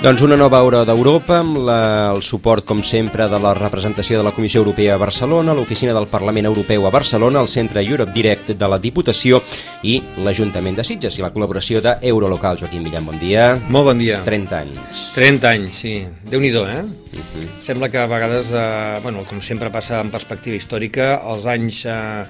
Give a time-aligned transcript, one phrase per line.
[0.00, 4.24] Doncs una nova hora d'Europa amb la, el suport, com sempre, de la representació de
[4.24, 8.54] la Comissió Europea a Barcelona, l'Oficina del Parlament Europeu a Barcelona, el Centre Europe Direct
[8.56, 9.42] de la Diputació
[9.84, 12.56] i l'Ajuntament de Sitges i la col·laboració d'Eurolocal.
[12.62, 13.50] Joaquim Millán, bon dia.
[13.68, 14.22] Molt bon dia.
[14.24, 15.02] 30 anys.
[15.18, 15.92] 30 anys, sí.
[16.32, 16.80] déu nhi eh?
[16.80, 17.46] Uh -huh.
[17.60, 21.84] Sembla que a vegades, eh, bueno, com sempre passa en perspectiva històrica, els anys...
[21.84, 22.24] Eh,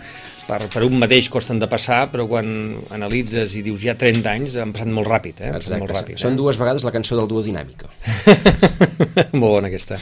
[0.50, 2.48] per, per un mateix costen de passar, però quan
[2.94, 5.52] analitzes i dius ja 30 anys, han passat molt ràpid, eh?
[5.54, 5.82] Exacte.
[5.82, 6.40] Molt ràpid, Són eh?
[6.40, 7.90] dues vegades la cançó del duo dinàmica.
[9.40, 10.00] molt bona aquesta.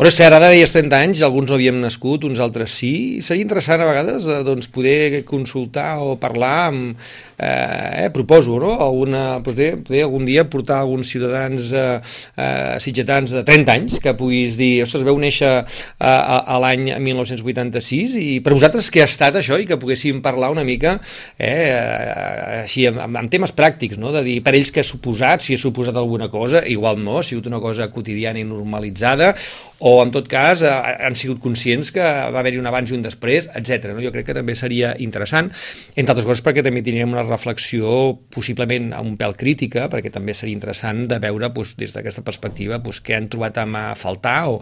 [0.00, 3.20] Però és cert, ara deies 30 anys, alguns no havíem nascut, uns altres sí.
[3.20, 8.76] Seria interessant a vegades eh, doncs, poder consultar o parlar amb, eh, eh, proposo, no?
[8.80, 12.00] Alguna, poder, poder algun dia portar alguns ciutadans eh,
[12.36, 15.64] eh, sitgetans de 30 anys que puguis dir, ostres, veu néixer a,
[16.10, 20.52] a, a l'any 1986 i per vosaltres què ha estat això i que poguéssim parlar
[20.52, 20.98] una mica
[21.38, 24.12] eh, així amb, amb temes pràctics, no?
[24.14, 27.26] de dir per ells què ha suposat, si ha suposat alguna cosa, igual no, ha
[27.26, 29.34] sigut una cosa quotidiana i normalitzada
[29.80, 33.04] o en tot cas eh, han sigut conscients que va haver-hi un abans i un
[33.04, 33.94] després, etc.
[33.94, 34.04] No?
[34.04, 35.48] Jo crec que també seria interessant,
[35.94, 40.56] entre altres coses perquè també tindríem una reflexió possiblement un pèl crítica, perquè també seria
[40.56, 43.66] interessant de veure doncs, des d'aquesta perspectiva doncs, què han trobat a
[43.98, 44.58] faltar o,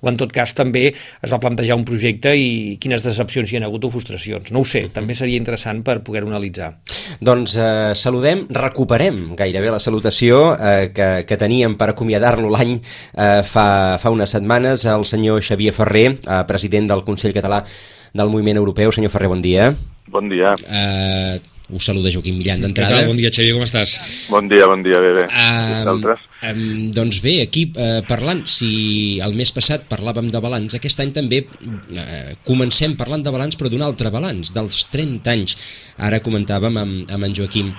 [0.00, 3.66] o en tot cas també es va plantejar un projecte i quines decepcions hi han
[3.68, 4.52] hagut o frustracions.
[4.52, 6.74] No ho sé, també seria interessant per poder-ho analitzar.
[7.20, 13.40] Doncs eh, saludem, recuperem gairebé la salutació eh, que, que teníem per acomiadar-lo l'any eh,
[13.46, 13.68] fa,
[14.00, 17.64] fa unes setmanes el senyor Xavier Ferrer, eh, president del Consell Català
[18.12, 18.92] del Moviment Europeu.
[18.92, 19.70] Senyor Ferrer, bon dia.
[20.10, 20.56] Bon dia.
[20.66, 21.38] Uh,
[21.76, 23.02] us saluda Joaquim Millan d'entrada.
[23.08, 23.96] Bon dia, Xavier, com estàs?
[24.32, 25.26] Bon dia, bon dia, bé, bé.
[25.30, 26.64] Um, um,
[26.96, 31.44] doncs bé, aquí uh, parlant, si el mes passat parlàvem de balanç, aquest any també
[31.46, 35.56] uh, comencem parlant de balanç, però d'un altre balanç, dels 30 anys.
[36.00, 37.72] Ara comentàvem amb, amb en Joaquim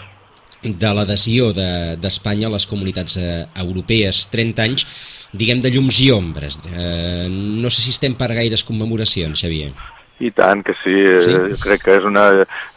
[0.61, 4.85] de l'adhesió d'Espanya de, a les comunitats eh, europees, 30 anys,
[5.33, 6.59] diguem, de llums i ombres.
[6.69, 9.71] Eh, no sé si estem per gaires commemoracions, Xavier.
[10.21, 10.93] I tant que sí,
[11.25, 11.33] sí?
[11.33, 12.27] jo crec que és una...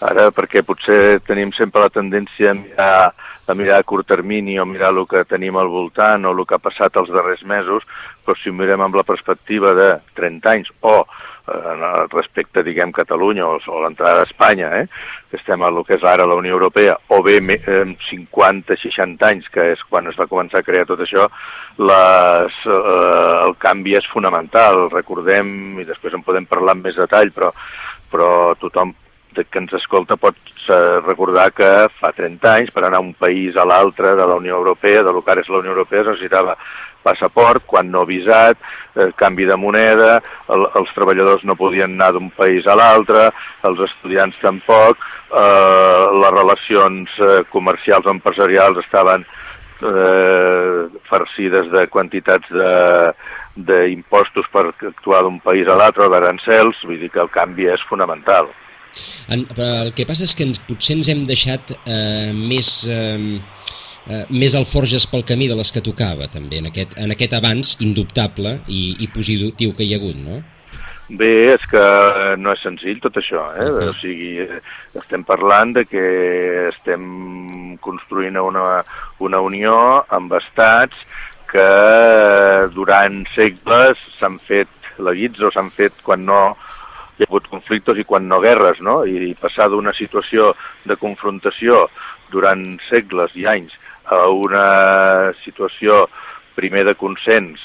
[0.05, 2.97] Ara, perquè potser tenim sempre la tendència a mirar,
[3.47, 6.57] a mirar a curt termini o mirar el que tenim al voltant o el que
[6.57, 7.85] ha passat els darrers mesos,
[8.25, 13.47] però si ho mirem amb la perspectiva de 30 anys o eh, respecte, diguem, Catalunya
[13.47, 14.87] o, o l'entrada d'Espanya, eh,
[15.31, 19.49] que estem a el que és ara la Unió Europea, o bé eh, 50-60 anys,
[19.53, 21.29] que és quan es va començar a crear tot això,
[21.79, 24.89] les, eh, el canvi és fonamental.
[24.93, 27.53] Recordem, i després en podem parlar amb més detall, però,
[28.11, 28.95] però tothom
[29.35, 30.37] que ens escolta pot
[30.71, 34.57] eh, recordar que fa 30 anys per anar un país a l'altre de la Unió
[34.57, 36.57] Europea, de lo que ara és la Unió Europea, es necessitava
[37.05, 38.59] passaport, quan no visat,
[38.97, 40.17] eh, canvi de moneda,
[40.55, 43.29] el, els treballadors no podien anar d'un país a l'altre,
[43.69, 44.99] els estudiants tampoc,
[45.31, 49.25] eh, les relacions eh, comercials empresarials estaven
[49.85, 52.51] eh, farcides de quantitats
[53.55, 58.51] d'impostos per actuar d'un país a l'altre, d'arancels, vull dir que el canvi és fonamental.
[59.29, 62.77] En, el que passa és que ens, potser ens hem deixat eh, més...
[62.91, 63.41] Eh,
[64.09, 67.77] eh, més alforges pel camí de les que tocava també en aquest, en aquest avanç
[67.85, 70.43] indubtable i, i positiu que hi ha hagut, no?
[71.09, 71.81] Bé, és que
[72.41, 73.69] no és senzill tot això, eh?
[73.69, 73.91] Uh -huh.
[73.91, 74.49] o sigui,
[74.97, 78.83] estem parlant de que estem construint una,
[79.19, 80.97] una unió amb estats
[81.53, 81.69] que
[82.75, 86.57] durant segles s'han fet leguits o s'han fet quan no
[87.19, 89.05] hi ha hagut conflictes i quan no guerres, no?
[89.05, 91.91] I passar d'una situació de confrontació
[92.31, 93.77] durant segles i anys
[94.11, 96.05] a una situació
[96.55, 97.61] primer de consens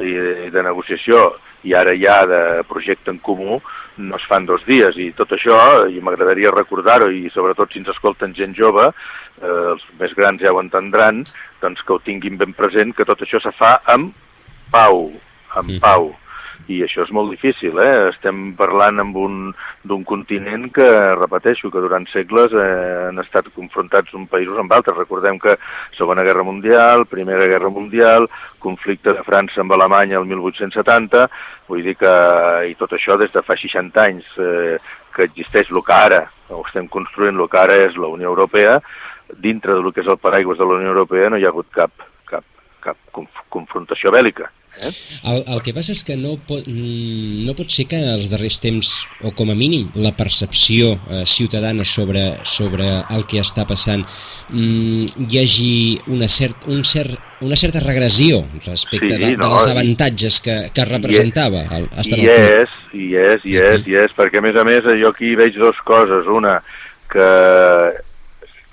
[0.00, 1.34] i de negociació
[1.64, 3.60] i ara ja de projecte en comú
[3.96, 7.92] no es fan dos dies i tot això, i m'agradaria recordar-ho i sobretot si ens
[7.92, 11.22] escolten gent jove eh, els més grans ja ho entendran
[11.62, 14.12] doncs que ho tinguin ben present que tot això se fa amb
[14.74, 15.08] pau
[15.54, 15.78] amb sí.
[15.80, 16.10] pau
[16.68, 18.08] i això és molt difícil, eh?
[18.08, 19.34] Estem parlant amb un
[19.84, 20.86] d'un continent que,
[21.18, 24.96] repeteixo, que durant segles eh, han estat confrontats uns països amb altres.
[24.96, 25.58] Recordem que
[25.96, 28.28] Segona Guerra Mundial, Primera Guerra Mundial,
[28.64, 31.26] conflicte de França amb Alemanya el 1870,
[31.68, 32.14] vull dir que,
[32.70, 34.80] i tot això des de fa 60 anys eh,
[35.14, 38.80] que existeix el que ara, o estem construint el que ara és la Unió Europea,
[39.40, 41.92] dintre del que és el paraigües de la Unió Europea no hi ha hagut cap,
[42.28, 42.44] cap,
[42.84, 44.50] cap conf confrontació bèl·lica
[44.82, 44.90] Eh?
[45.30, 48.58] El, el que passa és que no pot, mm, no pot ser que els darrers
[48.62, 48.90] temps,
[49.24, 54.04] o com a mínim la percepció eh, ciutadana sobre, sobre el que està passant,
[54.50, 55.74] mm, hi hagi
[56.14, 60.56] una, cert, un cert, una certa regressió respecte Sí, de, no, de les avantatges que,
[60.74, 62.48] que representava el, estar I club.
[62.62, 65.56] és, i és, i és, i és, perquè a més a més jo aquí veig
[65.58, 66.28] dues coses.
[66.30, 66.58] Una,
[67.12, 67.28] que,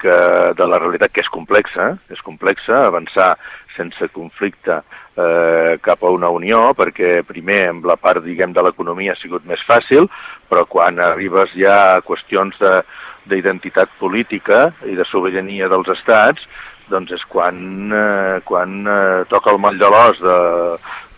[0.01, 0.17] que
[0.57, 3.35] de la realitat que és complexa, és complexa avançar
[3.75, 4.81] sense conflicte
[5.17, 9.45] eh, cap a una unió, perquè primer amb la part, diguem, de l'economia ha sigut
[9.49, 10.09] més fàcil,
[10.49, 12.81] però quan arribes ja a qüestions de
[13.29, 16.41] d'identitat política i de sobirania dels estats,
[16.89, 17.57] doncs és quan,
[17.93, 20.39] eh, quan eh, toca el moll de l'os de,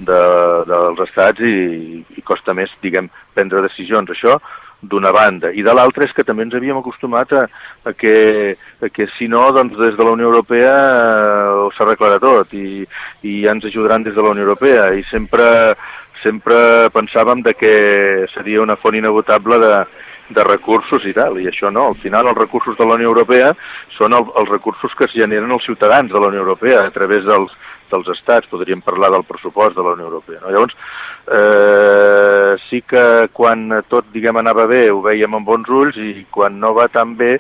[0.10, 0.20] de,
[0.70, 4.12] dels estats i, i costa més, diguem, prendre decisions.
[4.14, 4.38] Això
[4.84, 5.52] d'una banda.
[5.52, 7.46] I de l'altra és que també ens havíem acostumat a,
[7.88, 12.54] a, que, a que si no, doncs des de la Unió Europea eh, s'arreglarà tot
[12.58, 12.84] i,
[13.24, 15.48] i ja ens ajudaran des de la Unió Europea i sempre,
[16.24, 17.76] sempre pensàvem de que
[18.36, 19.76] seria una font inagotable de,
[20.34, 23.54] de recursos i tal, i això no, al final els recursos de la Unió Europea
[23.98, 27.24] són el, els recursos que es generen els ciutadans de la Unió Europea a través
[27.28, 27.56] dels,
[27.92, 30.40] dels estats, podríem parlar del pressupost de la Unió Europea.
[30.44, 30.52] No?
[30.52, 30.76] Llavors,
[31.28, 36.60] eh, sí que quan tot, diguem, anava bé ho veiem amb bons ulls i quan
[36.60, 37.38] no va tan bé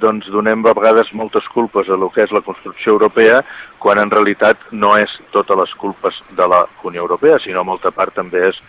[0.00, 3.42] doncs donem a vegades moltes culpes a lo que és la construcció europea,
[3.78, 8.14] quan en realitat no és totes les culpes de la Unió Europea, sinó molta part
[8.14, 8.60] també és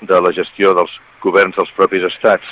[0.00, 2.46] de la gestió dels governs dels propis estats.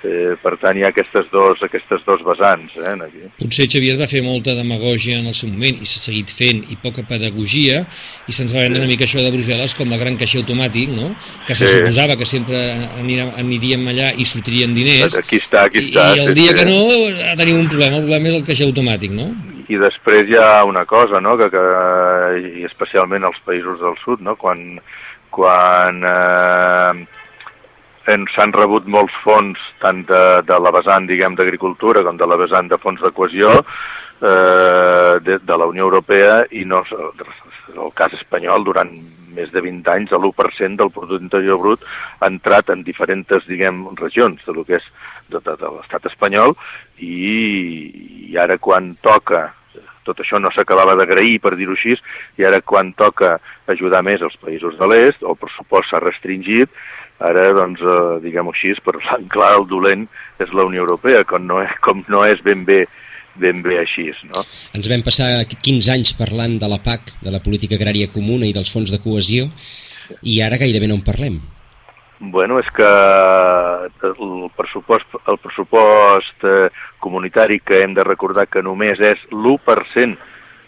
[0.00, 3.18] Eh, per tant, hi ha aquestes dos, aquestes dos vessants eh, aquí.
[3.36, 6.62] Potser Xavier es va fer molta demagògia en el seu moment i s'ha seguit fent
[6.72, 7.82] i poca pedagogia
[8.24, 11.10] i se'ns va vendre una mica això de Brussel·les com el gran caixer automàtic, no?
[11.46, 11.76] que se Sí.
[11.76, 12.56] suposava que sempre
[12.98, 16.16] anirem, aniríem allà i sortirien diners Aquí està, aquí i, està.
[16.16, 16.56] i el sí, dia sí.
[16.56, 19.28] que no tenim un problema, el problema és el caixer automàtic, no?
[19.68, 21.64] I després hi ha una cosa, no?, que, que
[22.62, 24.80] i especialment als països del sud, no?, quan,
[25.30, 27.06] quan eh,
[28.06, 32.68] s'han rebut molts fons tant de, de la vessant, diguem, d'agricultura com de la vessant
[32.70, 38.64] de fons de cohesió eh, de, de la Unió Europea i no el cas espanyol
[38.64, 38.90] durant
[39.30, 41.84] més de 20 anys el 1% del producte interior brut
[42.18, 44.90] ha entrat en diferents, diguem, regions de lo que és
[45.28, 46.56] de, de, de l'estat espanyol
[46.98, 49.50] i, i ara quan toca
[50.04, 51.94] tot això no s'acabava d'agrair, per dir-ho així,
[52.40, 53.36] i ara quan toca
[53.70, 56.72] ajudar més els països de l'est, el pressupost s'ha restringit,
[57.20, 60.08] ara, doncs, eh, diguem-ho així, en clar, el dolent
[60.40, 62.86] és la Unió Europea, com no és, com no és ben bé
[63.40, 64.42] ben bé així, no?
[64.76, 68.52] Ens vam passar 15 anys parlant de la PAC, de la política agrària comuna i
[68.52, 69.46] dels fons de cohesió,
[70.26, 71.38] i ara gairebé no en parlem.
[72.20, 72.88] Bueno, és que
[74.04, 76.68] el pressupost, el pressupost eh,
[77.00, 80.18] comunitari que hem de recordar que només és l'1%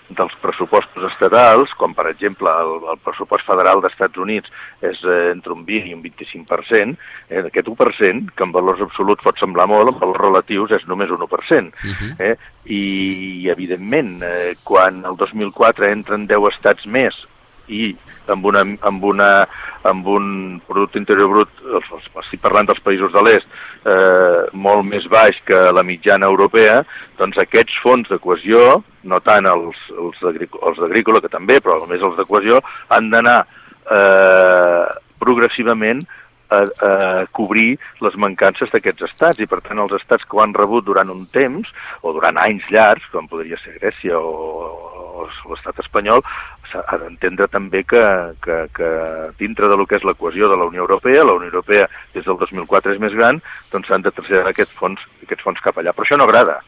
[0.08, 4.50] dels pressupostos estatals, com per exemple el, el pressupost federal dels Estats Units
[4.84, 6.96] és eh, entre un 20 i un 25%,
[7.28, 11.10] eh, d'aquest 1%, que en valors absoluts pot semblar molt, en valors relatius és només
[11.10, 11.72] un 1%.
[11.72, 12.14] Uh -huh.
[12.18, 12.36] Eh?
[12.64, 17.14] I, evidentment, eh, quan el 2004 entren 10 estats més
[17.68, 17.92] i
[18.32, 19.28] amb, una, amb, una,
[19.88, 20.26] amb un
[20.66, 21.62] producte interior brut,
[22.22, 26.80] estic parlant dels països de l'est, eh, molt més baix que la mitjana europea,
[27.18, 32.02] doncs aquests fons de cohesió, no tant els, els els d'agrícola, que també, però més
[32.02, 33.42] els de cohesió, han d'anar
[33.90, 34.84] eh,
[35.22, 36.02] progressivament
[36.52, 39.40] a, a cobrir les mancances d'aquests estats.
[39.40, 41.70] I per tant els estats que ho han rebut durant un temps
[42.02, 46.24] o durant anys llargs, com podria ser Grècia o, o l'estat espanyol,
[46.70, 48.02] s'ha d'entendre també que,
[48.44, 48.90] que, que
[49.38, 52.24] dintre de lo que és la cohesió de la Unió Europea, la Unió Europea des
[52.24, 53.40] del 2004 és més gran,
[53.72, 55.92] doncs s'han de traslladar aquests fons, aquests fons cap allà.
[55.92, 56.60] Però això no agrada.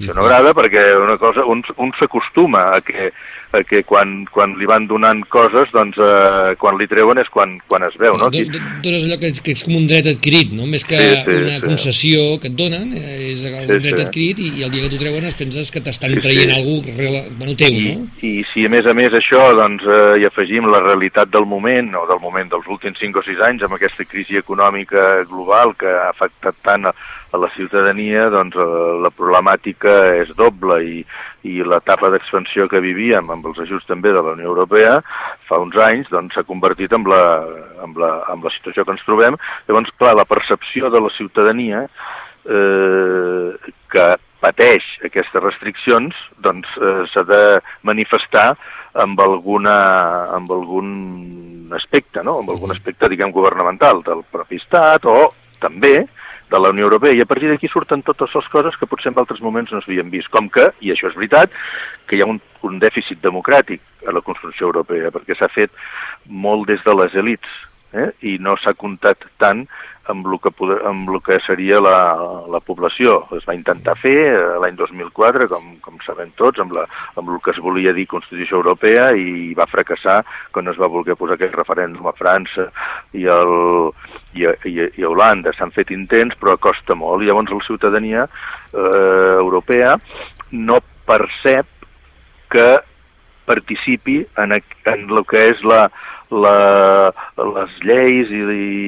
[0.00, 3.10] Això no agrada perquè una cosa, un, un s'acostuma a que,
[3.52, 7.58] a que quan, quan li van donant coses, doncs eh, quan li treuen és quan,
[7.68, 8.30] quan es veu, no?
[8.32, 10.64] Do- Dones allò que, que és com un dret adquirit, no?
[10.70, 11.64] Més que Sí, sí, una sí.
[11.66, 14.04] concessió que et donen, eh, és un Sí, dret sí.
[14.06, 16.24] adquirit i, i el dia que t'ho treuen es penses que t'estan Sí, sí.
[16.28, 18.08] traient alguna cosa bueno, teu, I, no?
[18.24, 21.92] I si a més a més això doncs, eh, hi afegim la realitat del moment,
[22.00, 25.90] o del moment dels últims 5 o 6 anys, amb aquesta crisi econòmica global que
[25.90, 26.94] ha afectat tant a,
[27.30, 28.68] a la ciutadania, doncs eh,
[29.04, 31.02] la problemàtica és doble i,
[31.46, 34.96] i l'etapa d'expansió que vivíem amb els ajuts també de la Unió Europea
[35.48, 37.22] fa uns anys doncs s'ha convertit en la,
[37.84, 39.38] en, la, en la situació que ens trobem.
[39.68, 44.08] Llavors, clar, la percepció de la ciutadania eh, que
[44.40, 47.42] pateix aquestes restriccions doncs eh, s'ha de
[47.86, 48.54] manifestar
[48.98, 49.76] amb alguna
[50.34, 50.88] amb algun
[51.76, 52.40] aspecte, no?
[52.40, 55.30] amb algun aspecte diguem governamental del propi estat o
[55.62, 56.00] també
[56.50, 59.20] de la Unió Europea, i a partir d'aquí surten totes les coses que potser en
[59.22, 61.54] altres moments no s'havien vist, com que, i això és veritat,
[62.06, 65.70] que hi ha un, un dèficit democràtic a la construcció europea, perquè s'ha fet
[66.26, 67.54] molt des de les elites,
[67.94, 68.10] eh?
[68.26, 69.66] i no s'ha comptat tant
[70.10, 71.96] amb el que, poder, amb el que seria la,
[72.50, 73.20] la població.
[73.36, 76.86] Es va intentar fer eh, l'any 2004, com, com sabem tots, amb, la,
[77.20, 80.20] amb el que es volia dir Constitució Europea i va fracassar
[80.52, 82.68] quan es va voler posar aquest referèndum a França
[83.16, 83.56] i, el,
[84.34, 85.54] i, a, i, i a Holanda.
[85.56, 87.22] S'han fet intents, però costa molt.
[87.24, 89.96] I llavors la ciutadania eh, europea
[90.52, 91.66] no percep
[92.50, 92.70] que
[93.46, 95.88] participi en, en el que és la,
[96.30, 98.42] la, les lleis i,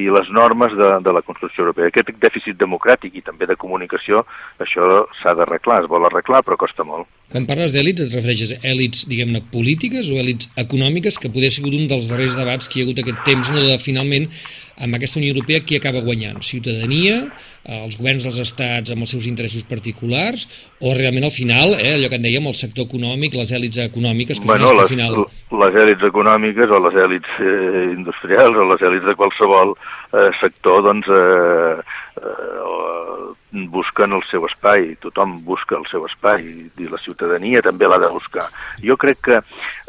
[0.06, 1.90] i les normes de, de la construcció europea.
[1.90, 4.24] Aquest dèficit democràtic i també de comunicació,
[4.62, 7.10] això s'ha d'arreglar, es vol arreglar, però costa molt.
[7.32, 11.74] Quan parles d'èlits, et refereixes a èlits, diguem-ne, polítiques o èlits econòmiques, que poder sigut
[11.78, 14.28] un dels darrers debats que hi ha hagut aquest temps, no, de finalment,
[14.78, 16.40] amb aquesta Unió Europea, qui acaba guanyant?
[16.42, 17.18] Ciutadania,
[17.64, 20.46] eh, els governs dels estats amb els seus interessos particulars,
[20.80, 24.40] o realment al final, eh, allò que en dèiem, el sector econòmic, les èlits econòmiques,
[24.40, 25.18] que bueno, són les, que al final...
[25.62, 30.82] Les èlits econòmiques o les èlits eh, industrials o les èlits de qualsevol eh, sector,
[30.88, 31.76] doncs, eh,
[32.22, 32.61] eh,
[33.52, 36.46] busquen el seu espai, tothom busca el seu espai
[36.80, 38.48] i la ciutadania també l'ha de buscar.
[38.80, 39.40] Jo crec que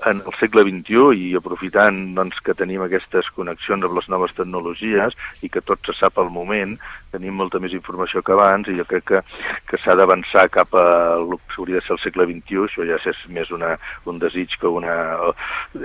[0.09, 5.15] en el segle XXI i aprofitant doncs, que tenim aquestes connexions amb les noves tecnologies
[5.41, 6.75] i que tot se sap al moment,
[7.13, 9.21] tenim molta més informació que abans i jo crec que,
[9.69, 10.87] que s'ha d'avançar cap a
[11.21, 13.77] el que hauria de ser el segle XXI, això ja és més una,
[14.09, 14.95] un desig que una...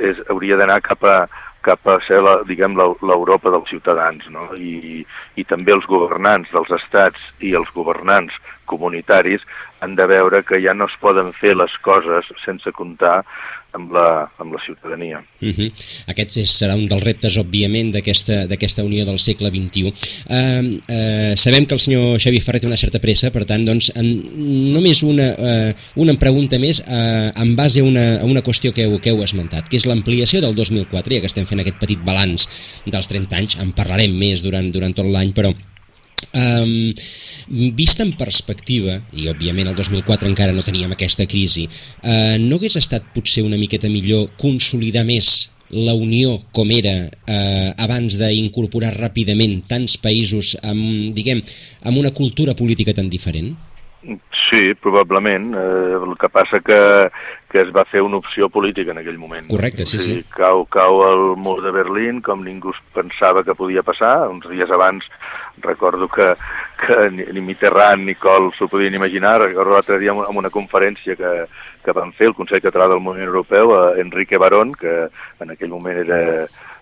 [0.03, 1.19] És, hauria d'anar cap a,
[1.67, 4.49] cap a ser, la, diguem, l'Europa dels ciutadans, no?
[4.55, 5.05] I,
[5.37, 8.37] i també els governants dels estats i els governants
[8.69, 9.45] comunitaris
[9.81, 13.23] han de veure que ja no es poden fer les coses sense comptar
[13.77, 14.07] amb la,
[14.41, 15.21] amb la ciutadania.
[15.41, 15.73] Uh -huh.
[16.07, 19.85] Aquest és, serà un dels reptes, òbviament, d'aquesta Unió del segle XXI.
[19.85, 23.93] Uh, uh, sabem que el senyor Xavi Ferrer té una certa pressa, per tant, doncs,
[23.95, 28.73] en, només una, uh, una pregunta més uh, en base a una, a una qüestió
[28.73, 31.79] que heu, que heu esmentat, que és l'ampliació del 2004, ja que estem fent aquest
[31.79, 32.49] petit balanç
[32.87, 35.55] dels 30 anys, en parlarem més durant, durant tot l'any, però
[36.35, 36.93] Um,
[37.79, 41.69] vista en perspectiva, i òbviament el 2004 encara no teníem aquesta crisi,
[42.03, 46.95] uh, no hagués estat potser una miqueta millor consolidar més la Unió com era
[47.29, 51.43] eh, abans d'incorporar ràpidament tants països amb, diguem,
[51.85, 53.53] amb una cultura política tan diferent?
[54.49, 55.51] Sí, probablement.
[55.59, 56.79] Eh, el que passa que,
[57.49, 59.49] que es va fer una opció política en aquell moment.
[59.49, 60.19] Correcte, sí, sí.
[60.35, 64.29] Cau, cau el mur de Berlín, com ningú pensava que podia passar.
[64.29, 65.09] Uns dies abans
[65.63, 66.35] recordo que,
[66.87, 69.39] que ni, ni Mitterrand ni Kohl s'ho podien imaginar.
[69.43, 71.33] Recordo l'altre dia en una conferència que,
[71.85, 75.09] que van fer el Consell Català del Moviment Europeu, a Enrique Barón, que
[75.41, 76.21] en aquell moment era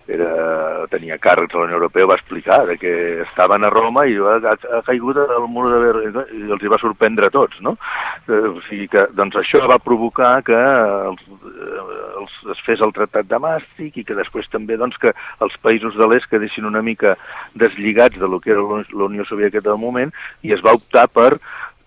[0.07, 2.93] era, tenia càrrecs a la Unió Europea, va explicar de que
[3.25, 6.79] estaven a Roma i ha, ha, caigut el mur de Berlín i els hi va
[6.81, 7.75] sorprendre a tots, no?
[8.27, 11.83] Eh, o sigui que, doncs això va provocar que els, eh,
[12.23, 15.97] els, es fes el Tractat de Màstic i que després també doncs, que els països
[15.99, 17.17] de l'est quedessin una mica
[17.55, 21.33] deslligats de lo que era la Unió Soviètica del moment i es va optar per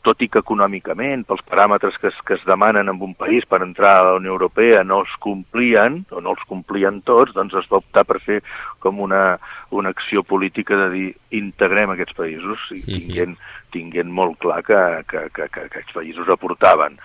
[0.06, 3.60] tot i que econòmicament, pels paràmetres que es, que es demanen en un país per
[3.64, 7.68] entrar a la Unió Europea no es complien, o no els complien tots, doncs es
[7.70, 8.40] va optar per fer
[8.80, 9.38] com una,
[9.70, 13.36] una acció política de dir integrem aquests països i tinguent,
[13.74, 16.96] tinguent molt clar que, que, que, que aquests països aportaven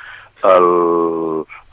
[0.46, 0.70] el,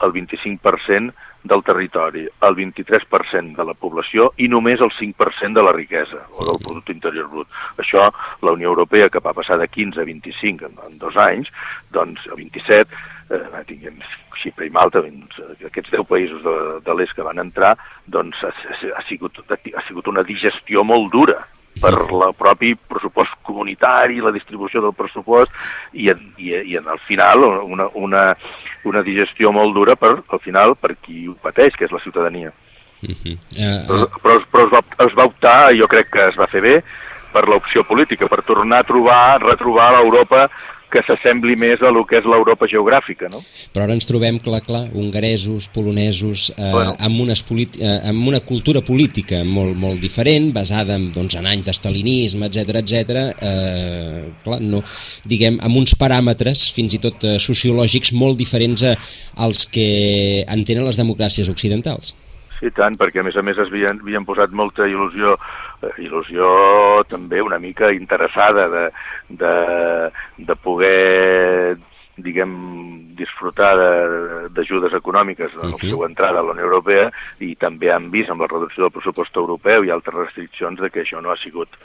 [0.03, 1.13] el 25%
[1.43, 6.47] del territori, el 23% de la població i només el 5% de la riquesa o
[6.47, 7.47] del producte interior brut.
[7.77, 8.07] Això,
[8.41, 11.51] la Unió Europea, que va passar de 15 a 25 en, en dos anys,
[11.91, 13.99] doncs a 27, eh, tinguem
[14.43, 17.75] xifra i malta, doncs, aquests 10 països de, de l'est que van entrar,
[18.07, 21.43] doncs ha, ha, sigut, ha sigut una digestió molt dura
[21.81, 25.51] per el propi pressupost comunitari, la distribució del pressupost
[25.93, 28.25] i, en, i, i en el final una, una,
[28.89, 32.53] una digestió molt dura per, al final, per qui ho pateix, que és la ciutadania.
[33.03, 33.37] Uh -huh.
[33.57, 34.07] uh, uh...
[34.21, 36.83] Però, però es, va, es va optar, jo crec que es va fer bé,
[37.33, 40.49] per l'opció política, per tornar a trobar, retrobar l'Europa
[40.93, 43.41] que s'assembli més a lo que és l'Europa geogràfica, no?
[43.73, 46.95] Però ara ens trobem, clar, clar, hongaresos, polonesos, eh, bueno.
[46.99, 51.69] amb, unes eh, amb una cultura política molt, molt diferent, basada en, doncs, en anys
[51.69, 53.23] d'estalinisme, etc etc.
[53.41, 54.83] Eh, clar, no,
[55.29, 58.97] diguem, amb uns paràmetres fins i tot eh, sociològics molt diferents a,
[59.45, 62.13] als que entenen les democràcies occidentals.
[62.63, 65.35] Sí, tant, perquè a més a més es havien, havien posat molta il·lusió
[65.99, 66.45] il·lusió
[67.11, 68.83] també una mica interessada de,
[69.41, 69.55] de,
[70.47, 71.75] de poder
[72.23, 72.53] diguem,
[73.17, 73.73] disfrutar
[74.55, 77.09] d'ajudes econòmiques en la seva entrada a la Unió Europea
[77.43, 81.03] i també han vist amb la reducció del pressupost europeu i altres restriccions de que
[81.03, 81.75] això no ha sigut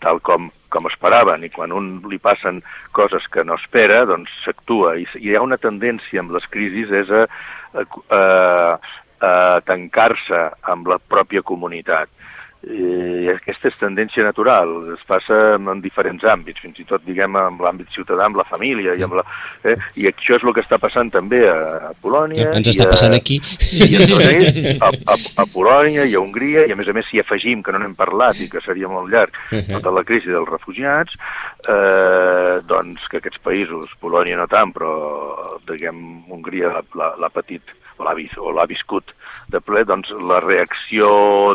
[0.00, 2.60] tal com, com esperaven, i quan un li passen
[2.96, 4.96] coses que no espera, doncs s'actua.
[5.00, 7.24] I, I hi ha una tendència amb les crisis és a,
[7.72, 8.20] a, a,
[9.24, 12.12] a tancar-se amb la pròpia comunitat
[12.64, 17.58] i aquesta és tendència natural, es passa en diferents àmbits, fins i tot, diguem, en
[17.60, 19.24] l'àmbit ciutadà, amb la família, i, amb la,
[19.68, 19.74] eh?
[20.00, 22.50] i això és el que està passant també a, Polònia...
[22.56, 23.40] Ens està a, passant aquí.
[23.74, 27.20] I a, a, a, a Polònia i a Hongria, i a més a més si
[27.20, 29.36] afegim, que no n'hem parlat i que seria molt llarg,
[29.70, 31.16] tota la crisi dels refugiats,
[31.68, 34.94] eh, doncs que aquests països, Polònia no tant, però,
[35.68, 39.12] diguem, Hongria l'ha patit o l'ha vis, o l'ha viscut
[39.50, 41.08] de ple, doncs la reacció,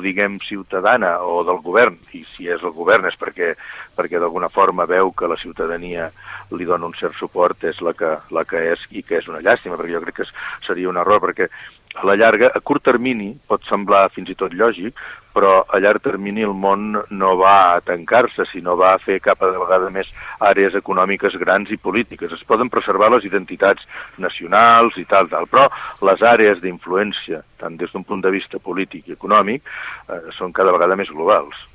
[0.03, 3.53] diguem, ciutadana o del govern, i si és el govern és perquè,
[3.97, 6.09] perquè d'alguna forma veu que la ciutadania
[6.55, 9.41] li dona un cert suport, és la que, la que és i que és una
[9.43, 10.29] llàstima, perquè jo crec que
[10.67, 11.49] seria un error, perquè
[11.95, 14.97] a la llarga, a curt termini, pot semblar fins i tot lògic,
[15.33, 19.41] però a llarg termini el món no va a tancar-se, sinó va a fer cap
[19.45, 20.09] a vegada més
[20.43, 22.33] àrees econòmiques grans i polítiques.
[22.33, 23.85] Es poden preservar les identitats
[24.17, 25.67] nacionals i tal, tal però
[26.09, 29.65] les àrees d'influència, tant des d'un punt de vista polític i econòmic,
[30.09, 31.68] eh, són cada vegada més globals.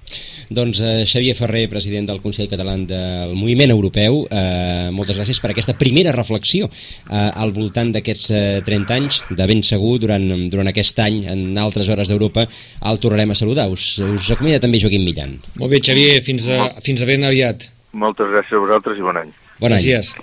[0.54, 5.52] Doncs eh, Xavier Ferrer, president del Consell Català del Moviment Europeu, eh, moltes gràcies per
[5.52, 10.68] aquesta primera reflexió eh, al voltant d'aquests eh, 30 anys, de ben segur, durant, durant
[10.70, 12.46] aquest any, en altres hores d'Europa,
[12.90, 13.70] el tornarem a saludar.
[13.72, 15.38] Us, us acomiada també Joaquim Millan.
[15.56, 17.70] Molt bé, Xavier, fins a, fins a ben aviat.
[17.94, 19.34] Moltes gràcies a vosaltres i bon any.
[19.60, 19.80] Bon any.
[19.80, 20.14] Gràcies.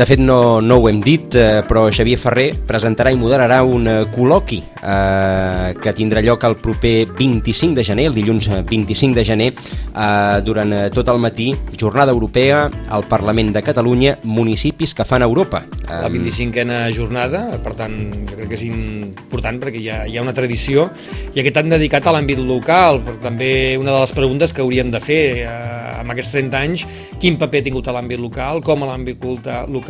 [0.00, 3.84] De fet, no, no ho hem dit, eh, però Xavier Ferrer presentarà i moderarà un
[3.84, 9.24] eh, col·loqui eh, que tindrà lloc el proper 25 de gener, el dilluns 25 de
[9.28, 15.04] gener, eh, durant eh, tot el matí, jornada europea al Parlament de Catalunya, municipis que
[15.04, 15.66] fan Europa.
[15.90, 20.24] La 25a jornada, per tant, jo crec que és important perquè hi ha, hi ha
[20.24, 20.88] una tradició
[21.34, 24.96] i aquest any dedicat a l'àmbit local, però també una de les preguntes que hauríem
[24.96, 25.52] de fer eh,
[26.00, 26.88] amb aquests 30 anys,
[27.20, 29.28] quin paper ha tingut a l'àmbit local, com a l'àmbit
[29.68, 29.89] local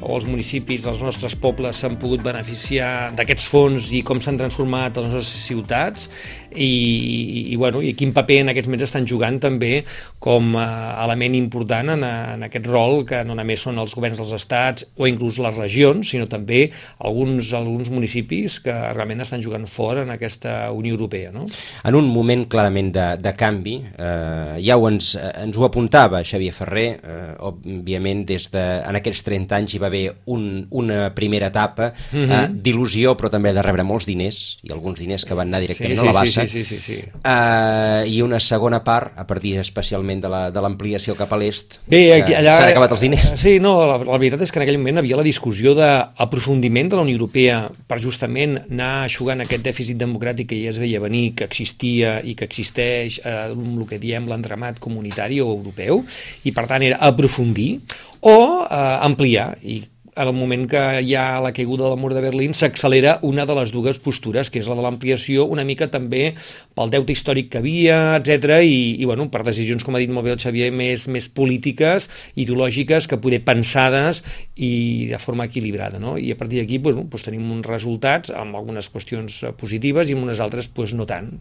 [0.00, 5.00] o els municipis dels nostres pobles s'han pogut beneficiar d'aquests fons i com s'han transformat
[5.02, 6.08] les nostres ciutats
[6.54, 9.82] i, i, bueno, i quin paper en aquests moments estan jugant també
[10.22, 14.20] com a element important en, a, en aquest rol que no només són els governs
[14.20, 16.64] dels estats o inclús les regions, sinó també
[17.02, 21.32] alguns, alguns municipis que realment estan jugant fort en aquesta Unió Europea.
[21.34, 21.46] No?
[21.84, 26.54] En un moment clarament de, de canvi, eh, ja ho ens, ens ho apuntava Xavier
[26.54, 31.50] Ferrer, eh, òbviament des de, en aquests 30 anys hi va haver un, una primera
[31.52, 35.62] etapa eh, d'il·lusió però també de rebre molts diners i alguns diners que van anar
[35.64, 36.98] directament sí, sí, a la bassa sí, sí, sí, sí, sí.
[37.02, 42.72] Eh, i una segona part a partir especialment de l'ampliació cap a l'est allà s'han
[42.72, 45.26] acabat els diners Sí, no, la, la veritat és que en aquell moment havia la
[45.26, 50.72] discussió d'aprofundiment de la Unió Europea per justament anar aixugant aquest dèficit democràtic que ja
[50.72, 55.50] es veia venir, que existia i que existeix eh, el que diem l'entramat comunitari o
[55.54, 56.02] europeu
[56.44, 57.80] i per tant era aprofundir
[58.22, 59.80] o eh, ampliar i
[60.14, 63.54] en el moment que hi ha la caiguda del mur de Berlín s'accelera una de
[63.56, 66.34] les dues postures, que és la de l'ampliació, una mica també
[66.76, 70.26] pel deute històric que havia, etc i, i bueno, per decisions, com ha dit molt
[70.28, 74.22] bé el Xavier, més, més polítiques, ideològiques, que poder pensades
[74.56, 76.00] i de forma equilibrada.
[76.02, 76.18] No?
[76.20, 80.28] I a partir d'aquí bueno, doncs tenim uns resultats amb algunes qüestions positives i amb
[80.28, 81.32] unes altres doncs, no tant.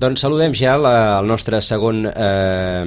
[0.00, 2.84] Doncs saludem ja la, el nostre segon eh,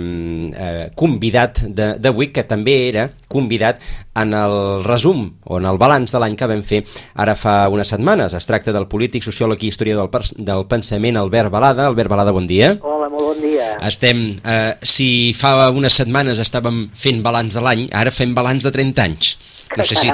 [0.53, 3.81] eh, convidat d'avui, que també era convidat
[4.19, 6.83] en el resum o en el balanç de l'any que vam fer
[7.15, 8.33] ara fa unes setmanes.
[8.33, 11.87] Es tracta del polític, sociòleg i historiador del, del pensament Albert Balada.
[11.87, 12.75] Albert Balada, bon dia.
[12.81, 13.73] Hola, molt bon dia.
[13.87, 18.75] Estem, eh, si fa unes setmanes estàvem fent balanç de l'any, ara fem balanç de
[18.75, 19.35] 30 anys.
[19.75, 20.09] No sé, si,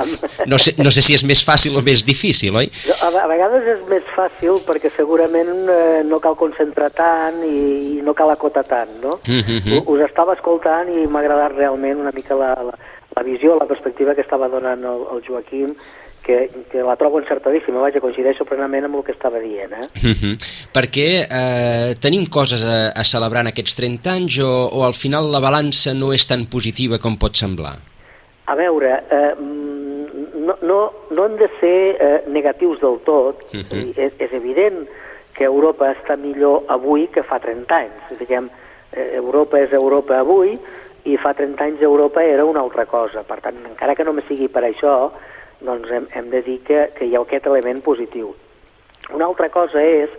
[0.45, 2.69] no, sé, no sé si és més fàcil o més difícil, oi?
[2.95, 7.57] A, a vegades és més fàcil perquè segurament eh, no cal concentrar tant i,
[7.97, 9.17] i no cal acotar tant, no?
[9.27, 9.83] Mm -hmm.
[9.83, 12.77] Us estava escoltant i m'ha agradat realment una mica la, la,
[13.15, 15.73] la visió, la perspectiva que estava donant el, el Joaquim,
[16.23, 19.73] que, que la trobo encertadíssima, vaja, coincideixo plenament amb el que estava dient.
[19.73, 19.87] Eh?
[20.03, 20.35] Uh -huh.
[20.75, 25.31] Perquè eh, tenim coses a, a celebrar en aquests 30 anys o, o al final
[25.31, 27.77] la balança no és tan positiva com pot semblar?
[28.45, 29.33] A veure, eh,
[30.47, 30.79] no, no,
[31.11, 33.35] no hem de ser eh, negatius del tot.
[33.53, 33.93] Uh -huh.
[33.97, 34.87] és, és evident
[35.33, 38.19] que Europa està millor avui que fa 30 anys.
[38.19, 38.49] Diguem,
[38.91, 40.59] eh, Europa és Europa avui
[41.05, 43.23] i fa 30 anys Europa era una altra cosa.
[43.23, 45.11] Per tant, encara que només sigui per això,
[45.61, 48.33] doncs hem, hem de dir que, que hi ha aquest element positiu.
[49.13, 50.11] Una altra cosa és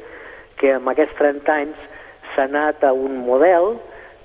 [0.60, 1.88] que en aquests 30 anys
[2.34, 3.74] s'ha anat a un model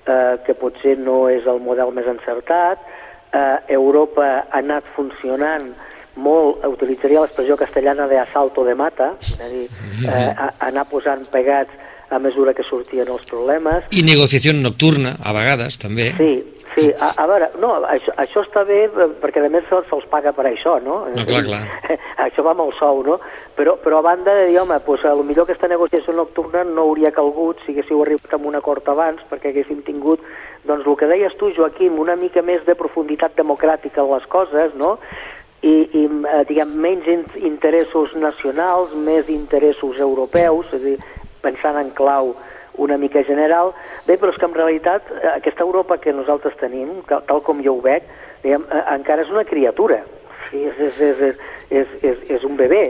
[0.07, 2.81] eh, que potser no és el model més encertat.
[3.31, 5.71] Eh, Europa ha anat funcionant
[6.15, 9.65] molt, utilitzaria l'expressió castellana de asalto de mata, és a dir,
[10.07, 11.84] eh, a, anar posant pegats
[12.15, 13.87] a mesura que sortien els problemes.
[13.91, 16.11] I negociació nocturna, a vegades, també.
[16.17, 16.31] Sí,
[16.73, 16.87] sí.
[16.99, 20.33] A, a veure, no, això, això està bé eh, perquè a més se'ls se paga
[20.35, 21.03] per això, no?
[21.13, 21.61] No, clar, clar.
[22.27, 23.19] això va amb el sou, no?
[23.57, 27.61] Però, però a banda de dir, home, doncs, millor aquesta negociació nocturna no hauria calgut
[27.63, 30.23] si haguéssiu arribat a un acord abans perquè haguéssim tingut,
[30.65, 34.75] doncs el que deies tu, Joaquim, una mica més de profunditat democràtica en les coses,
[34.79, 34.97] no?
[35.65, 40.97] i, i eh, diguem, menys in interessos nacionals, més interessos europeus, és a dir,
[41.45, 42.33] pensant en clau
[42.81, 43.73] una mica general.
[44.07, 47.63] Bé, però és que en realitat eh, aquesta Europa que nosaltres tenim, tal, tal com
[47.63, 48.05] jo ho veig,
[48.43, 50.01] diguem, eh, encara és una criatura.
[50.49, 50.99] Sí, és, és,
[51.31, 52.83] és, és, és, és un bebè.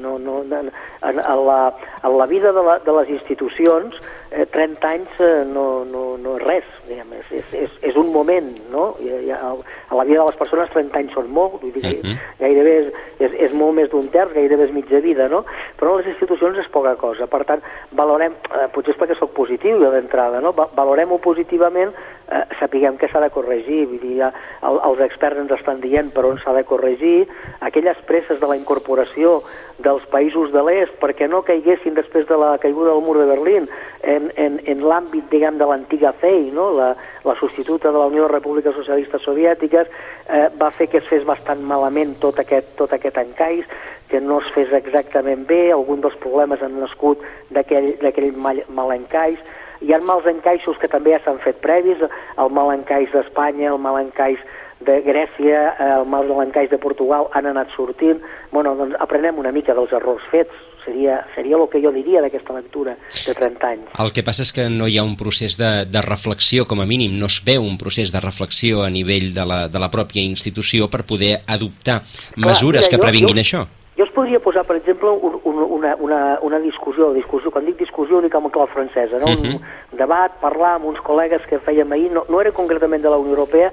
[0.00, 0.70] No, no, en,
[1.02, 1.60] en, la,
[2.02, 3.96] en la vida de, la, de les institucions,
[4.30, 8.10] eh, 30 anys eh, no, no, no és res, diguem, és, és, és, és un
[8.14, 8.90] moment, no?
[9.02, 11.84] I, i, a, a la vida de les persones 30 anys són molt, vull dir,
[11.84, 12.16] uh -huh.
[12.40, 15.44] gairebé és, és, és molt més d'un terç, gairebé és mitja vida, no?
[15.78, 19.78] Però les institucions és poca cosa, per tant, valorem, eh, potser és perquè sóc positiu
[19.78, 20.52] jo d'entrada, no?
[20.52, 21.92] Valorem-ho positivament,
[22.30, 26.24] eh, sapiguem que s'ha de corregir, vull dir, el, els experts ens estan dient per
[26.28, 27.26] on s'ha de corregir,
[27.60, 29.40] aquelles presses de la incorporació
[29.80, 33.68] dels països de l'est perquè no caiguessin després de la caiguda del mur de Berlín
[34.02, 36.70] en, en, en l'àmbit, diguem, de l'antiga FEI, no?
[36.76, 36.90] la,
[37.24, 39.88] la substituta de la Unió de Repúbliques Socialistes Soviètiques,
[40.28, 43.64] eh, va fer que es fes bastant malament tot aquest, tot aquest encaix,
[44.10, 47.22] que no es fes exactament bé, algun dels problemes han nascut
[47.54, 49.38] d'aquell mal, mal encaix,
[49.80, 52.00] hi ha mals encaixos que també ja s'han fet previs,
[52.38, 54.40] el mal encaix d'Espanya, el mal encaix
[54.80, 58.20] de Grècia, el mal encaix de Portugal han anat sortint.
[58.52, 62.56] Bueno, doncs aprenem una mica dels errors fets, seria, seria el que jo diria d'aquesta
[62.56, 63.90] lectura de 30 anys.
[64.00, 66.88] El que passa és que no hi ha un procés de, de reflexió, com a
[66.88, 70.24] mínim, no es veu un procés de reflexió a nivell de la, de la pròpia
[70.24, 72.00] institució per poder adoptar
[72.36, 73.79] mesures Clar, mira, que previnguin jo, això.
[73.96, 77.80] Jo us podria posar, per exemple, un, un, una, una, una discussió, discussió, quan dic
[77.80, 79.26] discussió única amb clau francesa, no?
[79.26, 79.54] Uh -huh.
[79.54, 83.18] un, debat, parlar amb uns col·legues que fèiem ahir, no, no era concretament de la
[83.18, 83.70] Unió Europea,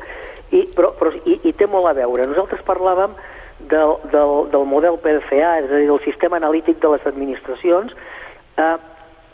[0.52, 2.26] i, però, però i, i té molt a veure.
[2.26, 3.14] Nosaltres parlàvem
[3.60, 7.94] del, del, del model PDCA, és a dir, del sistema analític de les administracions,
[8.58, 8.78] eh,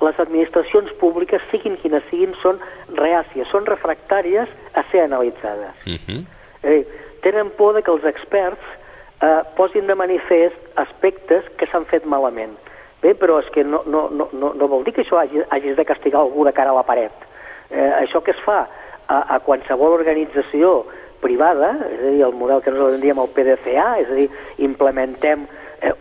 [0.01, 2.59] les administracions públiques, siguin quines siguin, són
[2.93, 5.73] reàcies, són refractàries a ser analitzades.
[5.85, 6.23] Uh -huh.
[6.63, 6.87] És dir,
[7.21, 8.63] tenen por de que els experts
[9.23, 12.55] eh, posin de manifest aspectes que s'han fet malament.
[13.03, 15.85] Bé, però és que no, no, no, no vol dir que això hagi, hagis de
[15.87, 17.25] castigar algú de cara a la paret.
[17.69, 20.83] Eh, això que es fa a, a qualsevol organització
[21.23, 24.29] privada, és a dir, el model que nosaltres en diem el PDCA, és a dir,
[24.67, 25.47] implementem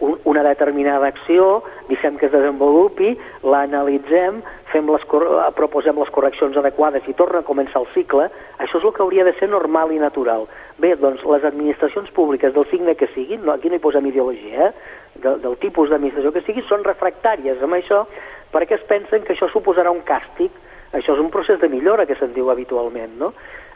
[0.01, 4.40] un, una determinada acció, deixem que es desenvolupi, l'analitzem,
[4.73, 5.05] fem les,
[5.59, 9.27] proposem les correccions adequades i torna a començar el cicle, això és el que hauria
[9.29, 10.47] de ser normal i natural.
[10.81, 14.71] Bé, doncs les administracions públiques del signe que siguin, no, aquí no hi posem ideologia,
[14.71, 18.05] eh, del, del tipus d'administració que sigui, són refractàries amb això
[18.53, 20.53] perquè es pensen que això suposarà un càstig,
[20.92, 23.33] això és un procés de millora que se'n diu habitualment, no?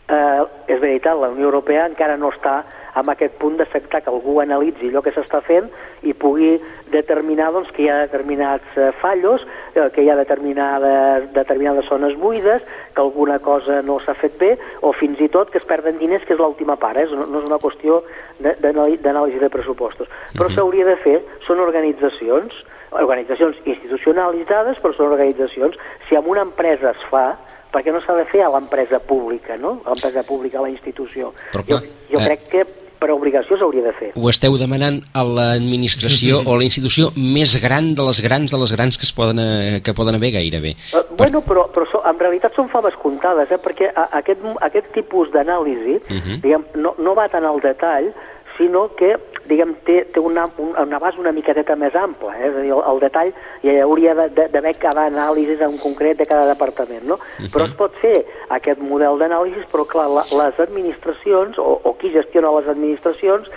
[0.09, 2.63] Eh, és veritat, la Unió Europea encara no està
[2.97, 5.67] en aquest punt d'acceptar que algú analitzi allò que s'està fent
[6.09, 6.55] i pugui
[6.93, 12.17] determinar doncs, que hi ha determinats eh, fallos, eh, que hi ha determinades, determinades zones
[12.21, 12.65] buides,
[12.95, 16.25] que alguna cosa no s'ha fet bé, o fins i tot que es perden diners,
[16.25, 17.09] que és l'última part, eh?
[17.13, 18.01] no, no és una qüestió
[18.41, 19.03] d'anàlisi
[19.37, 20.09] de, de pressupostos.
[20.37, 22.57] Però s'hauria de fer, són organitzacions,
[22.97, 25.77] organitzacions institucionalitzades, però són organitzacions.
[26.09, 27.35] Si amb una empresa es fa,
[27.77, 29.83] perquè no s'ha de fer a l'empresa pública, no?
[29.85, 31.35] A l'empresa pública, a la institució.
[31.53, 32.27] Però, clar, jo jo eh...
[32.31, 34.09] crec que per obligació s'hauria de fer.
[34.17, 38.61] Ho esteu demanant a l'administració o a la institució més gran de les grans de
[38.63, 40.73] les grans que es poden, eh, que poden haver gairebé.
[40.97, 43.61] Uh, bueno, però, però so, en realitat són faves comptades, eh?
[43.63, 46.41] perquè a, aquest, aquest tipus d'anàlisi uh -huh.
[46.41, 48.13] diguem, no, no va tant al detall,
[48.57, 49.17] sinó que
[49.49, 52.49] diguem, té, té una, una base una miqueteta més ampla, eh?
[52.49, 53.33] és a dir, el, el detall
[53.63, 57.15] hi hauria d'haver cada anàlisi en concret de cada departament, no?
[57.15, 57.51] Uh -huh.
[57.53, 62.13] Però es pot fer aquest model d'anàlisi, però clar, la, les administracions, o, o qui
[62.13, 63.49] gestiona les administracions,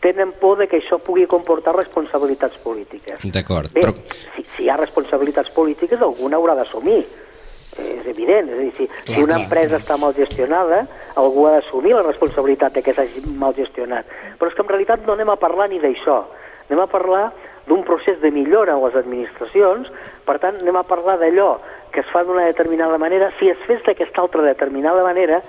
[0.00, 3.22] tenen por de que això pugui comportar responsabilitats polítiques.
[3.22, 3.94] D'acord, però...
[4.34, 7.06] Si, si hi ha responsabilitats polítiques, alguna haurà d'assumir
[7.78, 9.80] és evident, és a dir, si, clar, si una clar, empresa clar.
[9.80, 10.82] està mal gestionada,
[11.16, 14.06] algú ha d'assumir la responsabilitat de que s'hagi mal gestionat.
[14.38, 16.22] Però és que en realitat no anem a parlar ni d'això,
[16.68, 17.30] anem a parlar
[17.66, 19.88] d'un procés de millora en les administracions,
[20.26, 21.54] per tant anem a parlar d'allò
[21.92, 25.42] que es fa d'una determinada manera, si es fes d'aquesta altra determinada manera,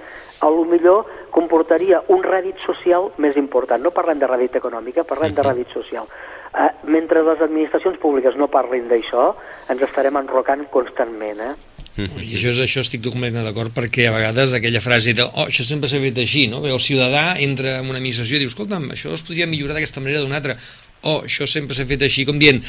[0.43, 3.81] a lo millor comportaria un rèdit social més important.
[3.81, 5.41] No parlem de rèdit econòmica, parlem uh -huh.
[5.41, 6.05] de rèdit social.
[6.53, 9.33] Eh, mentre les administracions públiques no parlin d'això,
[9.69, 11.72] ens estarem enrocant constantment, eh?
[11.93, 15.65] I això, és, això estic completament d'acord perquè a vegades aquella frase de oh, això
[15.67, 16.63] sempre s'ha fet així, no?
[16.63, 20.01] Bé, el ciutadà entra en una administració i diu, escolta'm, això es podria millorar d'aquesta
[20.01, 20.57] manera d'una altra
[21.03, 22.63] oh, això sempre s'ha fet així, com dient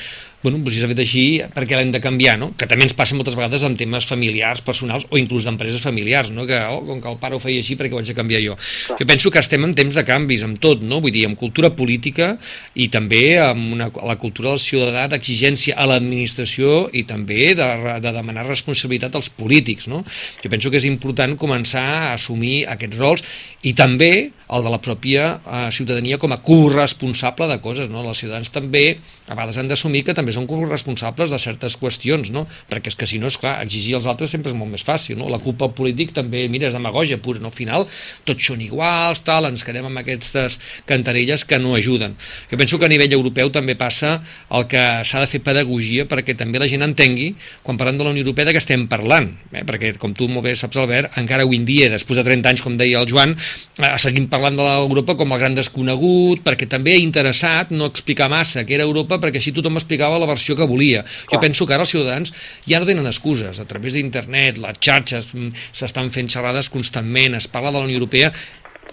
[0.45, 2.51] bueno, doncs si s'ha fet així, perquè l'hem de canviar, no?
[2.61, 6.45] Que també ens passa moltes vegades en temes familiars, personals o inclús d'empreses familiars, no?
[6.45, 8.59] Que, oh, com que el pare ho feia així, perquè ho haig de canviar jo.
[8.59, 8.99] Clar.
[9.01, 11.01] Jo penso que estem en temps de canvis, amb tot, no?
[11.01, 12.35] Vull dir, amb cultura política
[12.77, 17.71] i també amb una, la cultura del ciutadà d'exigència a l'administració i també de,
[18.05, 20.05] de demanar responsabilitat als polítics, no?
[20.45, 23.25] Jo penso que és important començar a assumir aquests rols
[23.65, 24.13] i també
[24.55, 28.05] el de la pròpia eh, ciutadania com a corresponsable de coses, no?
[28.05, 28.85] Els ciutadans també
[29.25, 32.45] a vegades han d'assumir que també són corresponsables de certes qüestions, no?
[32.71, 35.19] Perquè és que si no, és clar, exigir als altres sempre és molt més fàcil,
[35.21, 35.29] no?
[35.33, 37.53] La culpa polític també, mira, és demagogia pura, no?
[37.53, 37.87] Al final
[38.27, 42.17] tots són iguals, tal, ens quedem amb aquestes cantarelles que no ajuden.
[42.51, 44.17] Jo penso que a nivell europeu també passa
[44.51, 48.15] el que s'ha de fer pedagogia perquè també la gent entengui, quan parlem de la
[48.15, 49.65] Unió Europea, de què estem parlant, eh?
[49.67, 52.65] perquè com tu molt bé saps, Albert, encara avui en dia, després de 30 anys,
[52.65, 53.35] com deia el Joan,
[53.79, 58.31] eh, seguim parlant de l'Europa com el gran desconegut, perquè també ha interessat no explicar
[58.33, 61.05] massa què era Europa perquè així tothom explicava la versió que volia.
[61.05, 61.37] Clar.
[61.37, 62.35] Jo penso que ara els ciutadans
[62.67, 67.49] ja no tenen excuses, a través d'internet, les xarxes, mm, s'estan fent xerrades constantment, es
[67.49, 68.33] parla de la Unió Europea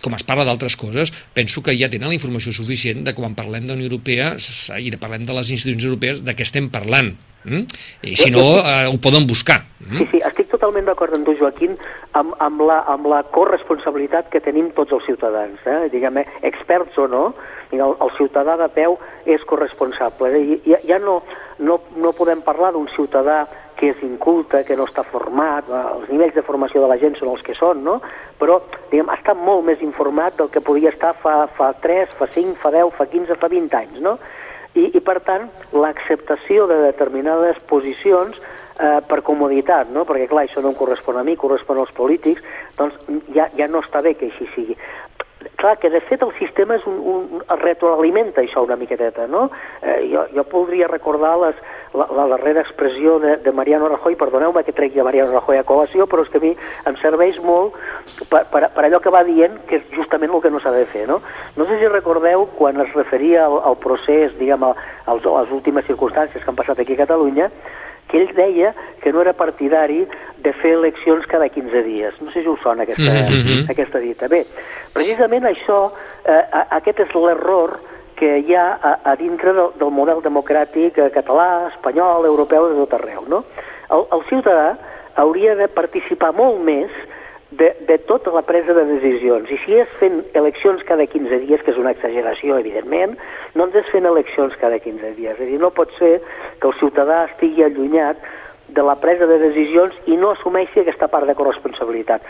[0.01, 3.67] com es parla d'altres coses, penso que ja tenen la informació suficient de quan parlem
[3.67, 4.31] de la Unió Europea
[4.79, 7.13] i de parlem de les institucions europees de què estem parlant.
[7.43, 7.65] Mm?
[8.05, 9.63] I si no, eh, ho poden buscar.
[9.79, 9.97] Mm?
[9.97, 11.73] Sí, sí, estic totalment d'acord amb tu, Joaquim,
[12.17, 15.79] amb, amb, la, amb la corresponsabilitat que tenim tots els ciutadans, eh?
[15.93, 17.23] diguem, experts o no,
[17.79, 20.31] el, el ciutadà de peu és corresponsable.
[20.67, 21.21] Ja, ja no,
[21.59, 23.45] no, no podem parlar d'un ciutadà
[23.81, 27.17] que és inculte, que no està format, eh, els nivells de formació de la gent
[27.17, 27.97] són els que són, no?
[28.37, 28.59] però
[28.91, 32.71] diguem, està molt més informat del que podia estar fa, fa 3, fa 5, fa
[32.73, 33.99] 10, fa 15, fa 20 anys.
[34.05, 34.17] No?
[34.77, 40.05] I, i per tant, l'acceptació de determinades posicions eh, per comoditat, no?
[40.09, 42.45] perquè clar, això no em correspon a mi, correspon als polítics,
[42.77, 42.97] doncs
[43.35, 44.77] ja, ja no està bé que així sigui.
[45.55, 49.47] Clar, que de fet el sistema és un, un, retroalimenta això una miqueteta, no?
[49.81, 51.57] Eh, jo, jo podria recordar les,
[51.97, 55.65] la, la darrera expressió de, de Mariano Rajoy, perdoneu-me que tregui a Mariano Rajoy a
[55.65, 56.53] col·lació, però és que a mi
[56.89, 57.77] em serveix molt
[58.29, 60.85] per, per, per allò que va dient, que és justament el que no s'ha de
[60.93, 61.21] fer, no?
[61.57, 64.75] No sé si recordeu quan es referia al, al procés, diguem, a,
[65.05, 67.49] a les últimes circumstàncies que han passat aquí a Catalunya,
[68.11, 70.03] que ell deia que no era partidari
[70.43, 72.21] de fer eleccions cada 15 dies.
[72.21, 73.69] No sé si us sona aquesta, mm -hmm.
[73.71, 74.27] aquesta dita.
[74.27, 74.45] Bé,
[74.93, 75.91] precisament això,
[76.25, 77.79] eh, aquest és l'error
[78.15, 82.93] que hi ha a, a dintre del, del model democràtic català, espanyol, europeu, de tot
[82.93, 83.23] arreu.
[83.27, 83.43] No?
[83.89, 84.77] El, el ciutadà
[85.15, 86.91] hauria de participar molt més
[87.51, 89.49] de, de tota la presa de decisions.
[89.51, 93.17] I si és fent eleccions cada 15 dies, que és una exageració, evidentment,
[93.55, 95.35] no ens és fent eleccions cada 15 dies.
[95.35, 96.19] És a dir, no pot ser
[96.59, 98.23] que el ciutadà estigui allunyat
[98.71, 102.23] de la presa de decisions i no assumeixi aquesta part de corresponsabilitat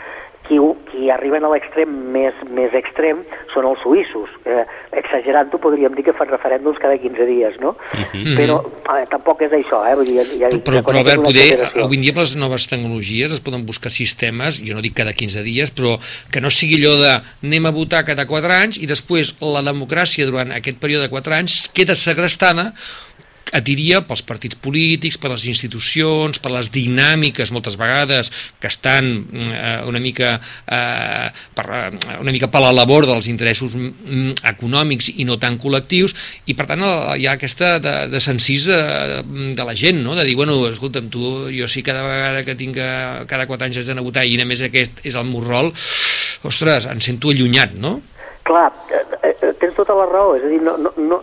[0.52, 0.60] qui,
[0.90, 4.30] qui arriben a l'extrem més, més extrem són els suïssos.
[4.44, 4.64] Eh,
[5.02, 7.74] Exagerant-ho podríem dir que fan referèndums cada 15 dies, no?
[7.92, 8.24] Uh mhm.
[8.24, 8.36] -huh.
[8.36, 8.56] Però
[8.98, 9.94] eh, tampoc és això, eh?
[9.96, 13.32] Vull dir, ja, ja, però, però, Albert, poder, avui en dia per les noves tecnologies
[13.32, 15.98] es poden buscar sistemes, jo no dic cada 15 dies, però
[16.30, 17.12] que no sigui allò de
[17.42, 21.34] anem a votar cada 4 anys i després la democràcia durant aquest període de 4
[21.34, 22.74] anys queda segrestada
[23.52, 29.78] atiria pels partits polítics, per les institucions, per les dinàmiques moltes vegades que estan eh,
[29.88, 30.34] una mica
[30.66, 35.58] eh, per, eh, una mica per la labor dels interessos mm, econòmics i no tan
[35.62, 36.16] col·lectius
[36.48, 38.80] i per tant hi ha aquesta de, de sensís de,
[39.56, 40.16] de la gent, no?
[40.18, 42.78] de dir, bueno, escolta'm, tu, jo sí cada vegada que tinc
[43.28, 45.70] cada quatre anys haig d'anar a votar i només aquest és el meu rol,
[46.48, 48.00] ostres, em sento allunyat, no?
[48.42, 48.81] Clar, eh, eh,
[49.92, 51.20] tota la raó, és a dir, no, no, no,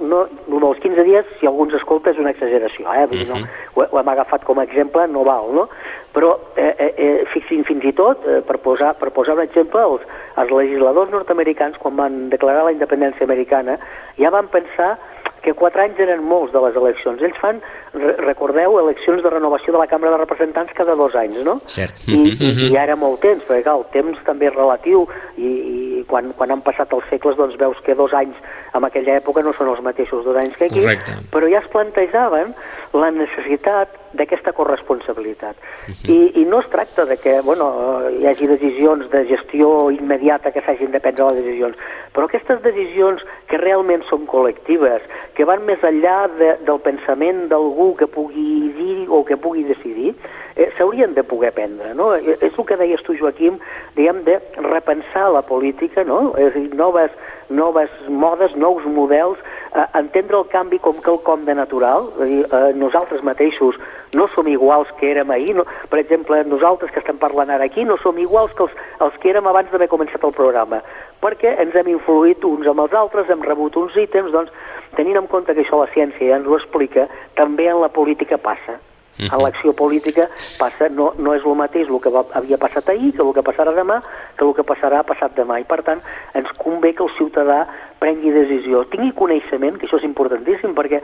[0.47, 3.05] no, dels 15 dies, si algú ens escolta, és una exageració, eh?
[3.09, 3.65] Vull dir, no, mhm.
[3.75, 5.67] ho, ho hem agafat com a exemple, no val, no?
[6.13, 9.81] Però, eh, eh, eh fixin, fins i tot, eh, per, posar, per posar un exemple,
[9.81, 10.05] els,
[10.41, 13.79] els legisladors nord-americans, quan van declarar la independència americana,
[14.17, 14.97] ja van pensar
[15.41, 17.21] que quatre anys eren molts de les eleccions.
[17.23, 17.61] Ells fan,
[17.95, 21.59] re recordeu, eleccions de renovació de la Cambra de Representants cada dos anys, no?
[21.65, 21.95] Cert.
[22.07, 22.59] I, mm -hmm.
[22.67, 26.33] i, i ara molt temps, perquè clar, el temps també és relatiu i, i quan,
[26.37, 28.35] quan han passat els segles doncs veus que dos anys
[28.73, 31.15] en aquella època no són els mateixos dos anys que aquí, Correcte.
[31.33, 32.53] però ja es plantejaven
[32.93, 35.55] la necessitat d'aquesta corresponsabilitat.
[35.55, 36.09] Uh -huh.
[36.09, 40.61] I, I no es tracta de que bueno, hi hagi decisions de gestió immediata que
[40.61, 41.77] s'hagin de prendre les decisions,
[42.13, 45.01] però aquestes decisions que realment són col·lectives,
[45.35, 50.15] que van més enllà de, del pensament d'algú que pugui dir o que pugui decidir,
[50.59, 51.93] eh, s'haurien de poder prendre.
[51.95, 52.13] No?
[52.15, 53.57] Eh, és el que deies tu, Joaquim,
[53.95, 56.33] diguem, de repensar la política, no?
[56.37, 57.15] és a dir, noves,
[57.49, 59.39] noves modes, nous models
[59.73, 63.79] eh, entendre el canvi com quelcom de natural, és a dir, eh, nosaltres mateixos
[64.13, 67.85] no som iguals que érem ahir, no, per exemple, nosaltres que estem parlant ara aquí
[67.85, 70.81] no som iguals que els, els que érem abans d'haver començat el programa,
[71.21, 74.51] perquè ens hem influït uns amb els altres, hem rebut uns ítems, doncs
[74.97, 78.41] tenint en compte que això la ciència ja ens ho explica, també en la política
[78.41, 78.79] passa.
[79.19, 79.35] Uh -huh.
[79.35, 83.11] En l'acció política passa, no, no és el mateix el que va, havia passat ahir
[83.11, 84.01] que el que passarà demà
[84.37, 85.99] que el que passarà passat demà i per tant
[86.33, 87.67] ens convé que el ciutadà
[87.99, 91.01] prengui decisió, tingui coneixement, que això és importantíssim perquè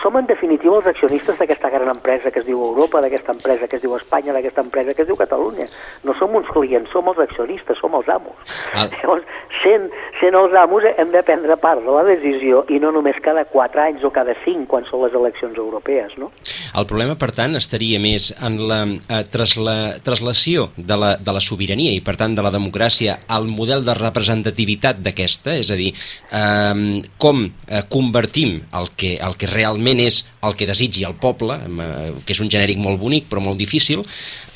[0.00, 3.76] som en definitiva els accionistes d'aquesta gran empresa que es diu Europa, d'aquesta empresa que
[3.76, 5.66] es diu Espanya, d'aquesta empresa que es diu Catalunya.
[6.06, 8.56] No som uns clients, som els accionistes, som els amos.
[8.72, 8.88] Ah.
[8.88, 9.28] Llavors,
[9.62, 13.44] sent, sent els amos hem de prendre part de la decisió i no només cada
[13.44, 16.16] 4 anys o cada 5 quan són les eleccions europees.
[16.18, 16.32] No?
[16.74, 21.44] El problema, per tant, estaria més en la eh, trasla, traslació de la, de la
[21.44, 25.92] sobirania i, per tant, de la democràcia al model de representativitat d'aquesta, és a dir,
[25.92, 31.54] eh, com eh, convertim el que, el que realment és el que desitgi el poble,
[31.54, 34.04] eh, que és un genèric molt bonic però molt difícil,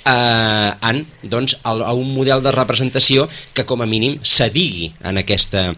[0.07, 5.19] eh, en doncs, a, a un model de representació que com a mínim s'adigui en,
[5.19, 5.69] aquesta,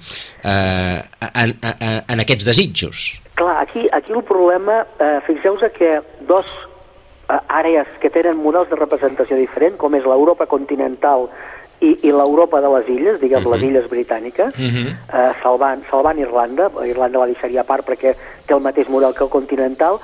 [0.45, 0.99] eh,
[1.33, 3.09] en, en, en aquests desitjos.
[3.39, 6.47] Clar, aquí, aquí el problema, eh, fixeu-vos que dos
[7.29, 11.29] eh, àrees que tenen models de representació diferent, com és l'Europa continental
[11.81, 13.53] i, i l'Europa de les illes, diguem, uh -huh.
[13.55, 13.71] les mhm.
[13.71, 14.85] illes britàniques, uh mhm.
[14.85, 14.91] -huh.
[15.19, 18.15] eh, salvant, salvant Irlanda, Irlanda la deixaria a part perquè
[18.47, 19.99] té el mateix model que el continental,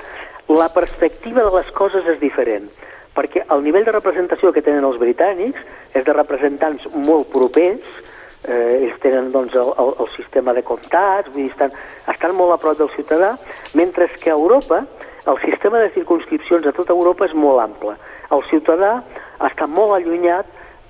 [0.48, 2.68] la perspectiva de les coses és diferent,
[3.14, 5.60] perquè el nivell de representació que tenen els britànics
[5.94, 7.80] és de representants molt propers,
[8.48, 11.70] eh, ells tenen doncs, el, el, el sistema de comtats, vull dir, estan,
[12.08, 13.38] estan molt a prop del ciutadà,
[13.74, 14.84] mentre que a Europa
[15.26, 17.94] el sistema de circunscripcions a tota Europa és molt ample.
[18.34, 18.98] El ciutadà
[19.40, 20.46] està molt allunyat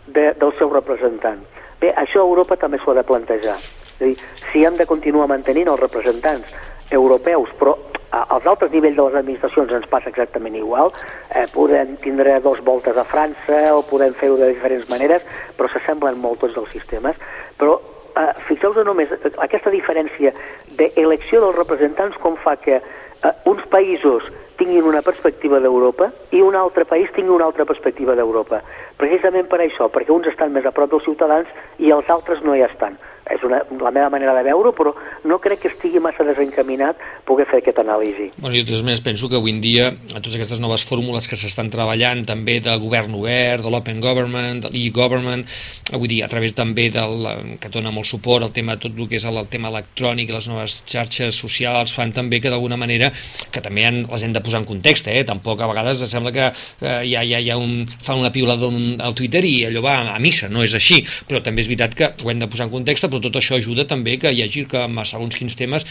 [0.07, 1.41] de, del seu representant.
[1.81, 3.57] Bé, això Europa també s'ho ha de plantejar.
[3.95, 4.17] És a dir,
[4.51, 6.55] si hem de continuar mantenint els representants
[6.91, 7.77] europeus, però
[8.15, 10.93] als altres nivells de les administracions ens passa exactament igual,
[11.35, 15.23] eh, podem tindre dos voltes a França o podem fer-ho de diferents maneres,
[15.57, 17.17] però s'assemblen molt tots els sistemes.
[17.59, 17.81] Però
[18.17, 20.33] eh, fixeu-vos només, aquesta diferència
[20.79, 26.57] d'elecció dels representants com fa que eh, uns països tinguin una perspectiva d'Europa i un
[26.59, 28.63] altre país tingui una altra perspectiva d'Europa.
[28.97, 32.55] Precisament per això, perquè uns estan més a prop dels ciutadans i els altres no
[32.55, 32.99] hi estan
[33.33, 34.93] és una, la meva manera de veure però
[35.25, 38.31] no crec que estigui massa desencaminat poder fer aquesta anàlisi.
[38.37, 41.71] Bueno, jo més penso que avui en dia, a totes aquestes noves fórmules que s'estan
[41.73, 45.47] treballant, també del govern obert, de l'open government, de l'e-government,
[45.95, 47.25] vull dir, a través també del,
[47.61, 50.51] que dona molt suport al tema, tot el que és el, el tema electrònic les
[50.51, 53.11] noves xarxes socials, fan també que d'alguna manera,
[53.51, 55.23] que també han, les hem de posar en context, eh?
[55.29, 58.71] tampoc a vegades sembla que eh, ja, ja, ja un, fa una piulada
[59.05, 62.11] al Twitter i allò va a missa, no és així, però també és veritat que
[62.23, 64.85] ho hem de posar en context però tot això ajuda també que hi hagi que
[65.05, 65.87] segons quins temes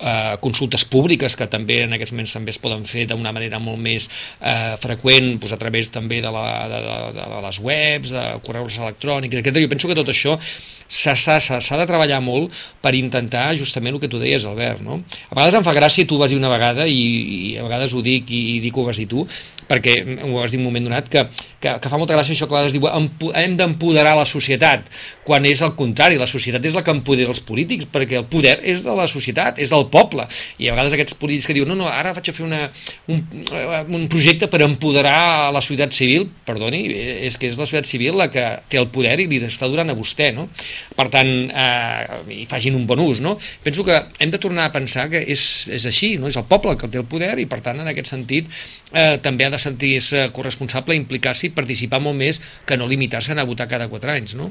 [0.00, 3.80] eh, consultes públiques que també en aquests moments també es poden fer d'una manera molt
[3.82, 4.08] més
[4.40, 8.80] eh, freqüent pues, a través també de, la, de, de, de les webs, de correus
[8.80, 9.62] electrònics, etc.
[9.62, 10.36] Jo penso que tot això
[10.88, 14.80] s'ha de treballar molt per intentar justament el que tu deies, Albert.
[14.80, 15.02] No?
[15.28, 17.02] A vegades em fa gràcia, tu vas dir una vegada, i,
[17.52, 19.26] i a vegades ho dic i, i dic ho vas tu,
[19.68, 21.24] perquè ho has dit un moment donat, que,
[21.60, 22.86] que, que fa molta gràcia això que vegades diu
[23.36, 24.88] hem d'empoderar la societat,
[25.26, 28.56] quan és el contrari, la societat és la que empodera els polítics, perquè el poder
[28.62, 30.24] és de la societat, és del poble,
[30.58, 32.62] i a vegades aquests polítics que diuen no, no, ara vaig a fer una,
[33.12, 33.20] un,
[33.98, 36.84] un projecte per empoderar la societat civil, perdoni,
[37.28, 39.90] és que és la societat civil la que té el poder i li està durant
[39.92, 40.48] a vostè, no?
[40.96, 43.36] Per tant, eh, i facin un bon ús, no?
[43.64, 46.30] Penso que hem de tornar a pensar que és, és així, no?
[46.30, 48.48] És el poble que té el poder i, per tant, en aquest sentit,
[48.92, 53.68] eh, també ha de sentir-se corresponsable, implicar-s'hi, participar molt més que no limitar-se a votar
[53.68, 54.50] cada quatre anys, no?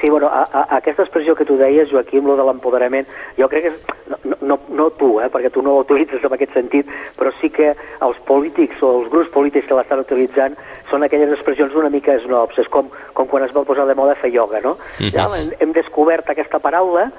[0.00, 3.06] Sí, bueno, a, a, aquesta expressió que tu deies, Joaquim, lo de l'empoderament,
[3.38, 6.52] jo crec que és, no, no, no tu, eh, perquè tu no l'utilitzes en aquest
[6.52, 7.70] sentit, però sí que
[8.04, 10.58] els polítics o els grups polítics que l'estan utilitzant
[10.90, 14.18] són aquelles expressions una mica snobs, és com, com quan es va posar de moda
[14.20, 14.76] fer ioga, no?
[14.76, 15.12] Uh -huh.
[15.14, 17.10] ja, hem, hem descobert aquesta paraula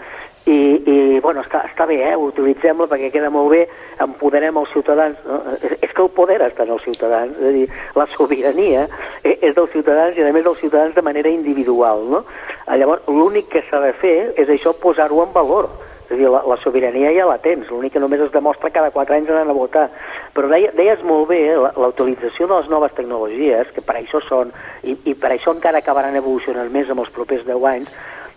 [0.45, 2.13] i, i bueno, està, està bé, eh?
[2.21, 3.63] utilitzem-la perquè queda molt bé,
[4.03, 5.17] empoderem els ciutadans.
[5.25, 5.39] No?
[5.57, 7.65] És, és que el poder està en els ciutadans, és a dir,
[7.97, 8.85] la sobirania
[9.33, 12.05] és dels ciutadans i a més dels ciutadans de manera individual.
[12.11, 12.21] No?
[12.69, 15.71] Llavors, l'únic que s'ha de fer és això, posar-ho en valor
[16.05, 18.91] és a dir, la, la sobirania ja la tens, l'únic que només es demostra cada
[18.93, 19.87] quatre anys anant a votar.
[20.35, 24.21] Però deia, deies molt bé eh, la, utilització de les noves tecnologies, que per això
[24.27, 24.53] són,
[24.83, 27.89] i, i per això encara acabaran evolucionant més en els propers 10 anys,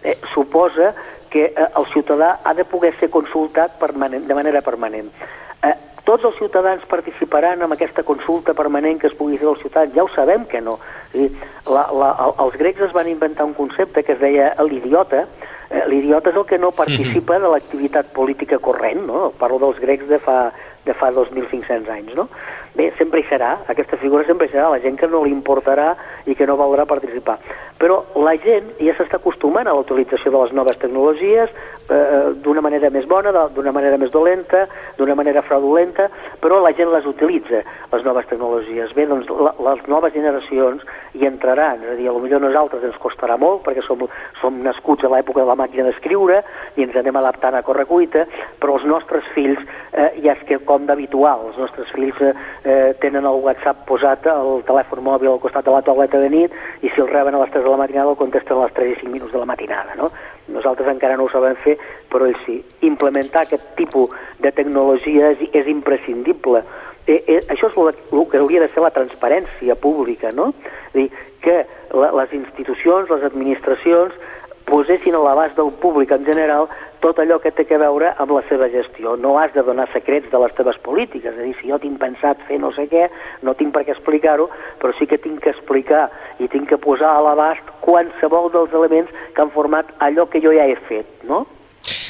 [0.02, 0.94] eh, suposa
[1.30, 5.10] que eh, el ciutadà ha de poder ser consultat permanent, de manera permanent.
[5.62, 5.74] Eh,
[6.04, 9.94] tots els ciutadans participaran en aquesta consulta permanent que es pugui fer als ciutadans?
[9.94, 10.78] Ja ho sabem que no.
[11.12, 11.30] Dir,
[11.68, 12.10] la, la,
[12.44, 15.26] els grecs es van inventar un concepte que es deia l'idiota,
[15.68, 19.28] Eh, L'idiot és el que no participa de l'activitat política corrent, no?
[19.36, 20.38] Parlo dels grecs de fa,
[20.86, 22.24] de fa 2.500 anys, no?
[22.76, 25.90] Bé, sempre hi serà, aquesta figura sempre hi serà, la gent que no li importarà
[26.24, 27.36] i que no voldrà participar.
[27.78, 31.52] Però la gent ja s'està acostumant a la utilització de les noves tecnologies
[31.88, 34.66] eh, d'una manera més bona, d'una manera més dolenta,
[34.96, 36.08] d'una manera fraudulenta,
[36.42, 37.62] però la gent les utilitza,
[37.92, 38.92] les noves tecnologies.
[38.96, 43.38] Bé, doncs la, les noves generacions hi entraran, és a dir, potser nosaltres ens costarà
[43.40, 44.04] molt perquè som,
[44.40, 46.42] som nascuts a l'època de la màquina d'escriure
[46.76, 48.26] i ens anem adaptant a correcuita,
[48.60, 49.62] però els nostres fills
[49.92, 54.28] eh, ja és que com d'habitual, els nostres fills eh, eh, tenen el WhatsApp posat
[54.30, 57.42] al telèfon mòbil al costat de la tauleta de nit i si el reben a
[57.44, 59.48] les 3 de la matinada el contesten a les 3 i 5 minuts de la
[59.48, 60.10] matinada, no?
[60.48, 61.76] Nosaltres encara no ho sabem fer,
[62.10, 62.58] però ells sí.
[62.88, 66.64] Implementar aquest tipus de tecnologia és, és imprescindible.
[67.06, 70.50] Eh, eh, això és el, que hauria de ser la transparència pública, no?
[70.92, 71.08] És dir,
[71.44, 71.60] que
[71.94, 74.16] la, les institucions, les administracions,
[74.68, 76.68] posessin a l'abast del públic en general
[77.00, 79.14] tot allò que té a veure amb la seva gestió.
[79.16, 81.98] No has de donar secrets de les teves polítiques, és a dir, si jo tinc
[82.00, 83.06] pensat fer no sé què,
[83.46, 84.48] no tinc per què explicar-ho,
[84.80, 86.08] però sí que tinc que explicar
[86.42, 90.54] i tinc que posar a l'abast qualsevol dels elements que han format allò que jo
[90.54, 91.46] ja he fet, no?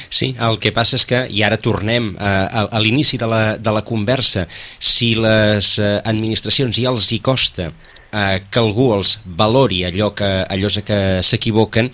[0.09, 3.43] Sí, el que passa és que, i ara tornem a, a, a l'inici de, la,
[3.61, 7.69] de la conversa, si les eh, administracions ja els hi costa
[8.13, 11.91] eh, que algú els valori allò que, allò que s'equivoquen,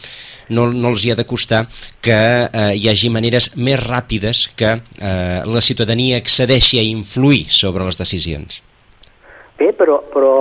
[0.49, 1.65] no, no els hi ha de costar
[2.05, 7.85] que eh, hi hagi maneres més ràpides que eh, la ciutadania accedeixi a influir sobre
[7.87, 8.61] les decisions.
[9.55, 10.33] Bé, però, però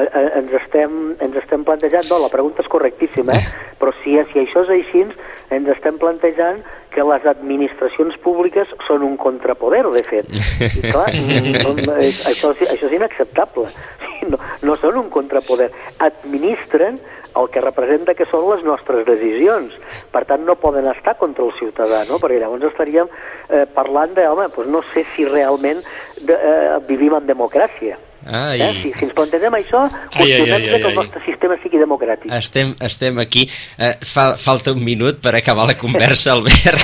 [0.00, 3.50] eh, ens, estem, ens estem plantejant, no, la pregunta és correctíssima, eh?
[3.80, 5.04] però si, si això és així,
[5.52, 6.62] ens estem plantejant
[6.94, 10.28] que les administracions públiques són un contrapoder, de fet.
[10.68, 11.08] I clar,
[11.64, 13.68] no, no, això, això és inacceptable.
[14.22, 15.66] No, no són un contrapoder.
[15.98, 17.00] Administren
[17.34, 19.74] el que representa que són les nostres decisions.
[20.14, 22.20] Per tant, no poden estar contra el ciutadà, no?
[22.22, 25.82] perquè llavors estaríem eh, parlant de, home, doncs no sé si realment
[26.20, 27.98] de, eh, vivim en democràcia.
[28.26, 28.60] Ai.
[28.60, 28.72] Eh?
[28.82, 30.94] Si, si ens plantegem això, ai, qüestionem que el ai.
[30.98, 32.30] nostre sistema sigui democràtic.
[32.38, 33.46] Estem, estem aquí.
[33.78, 36.78] Eh, fa, falta un minut per acabar la conversa, Albert.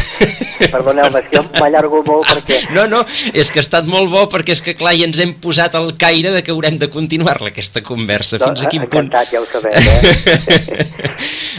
[0.68, 2.58] Perdoneu-me, si jo m'allargo molt perquè...
[2.76, 5.32] No, no, és que ha estat molt bo perquè és que clar, ja ens hem
[5.40, 8.40] posat al caire de que haurem de continuar-la aquesta conversa.
[8.42, 9.08] Fins a quin punt...
[9.08, 10.88] Encantat, ja ho sabem, eh?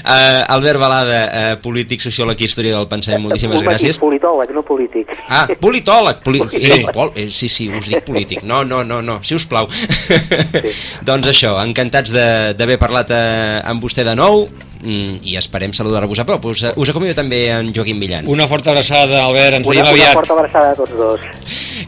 [0.04, 4.02] uh, Albert Balada, uh, polític, sociòleg i història del pensament, moltíssimes Un matís gràcies.
[4.04, 5.16] politòleg, no polític.
[5.28, 6.44] Ah, politòleg, poli...
[6.52, 6.66] sí.
[6.70, 6.84] Sí.
[6.84, 7.12] No, pol...
[7.16, 8.44] eh, sí, sí, us dic polític.
[8.44, 9.69] No, no, no, no, si us plau.
[11.08, 14.48] doncs això, encantats de- d'haver parlat eh, amb vostè de nou
[14.82, 16.46] mm, i esperem saludar-vos a prop.
[16.52, 18.28] Us, us acomiado també en Joaquim Millan.
[18.28, 20.14] Una forta abraçada, Albert, ens Una, veiem una aviat.
[20.20, 21.20] forta abraçada a tots dos.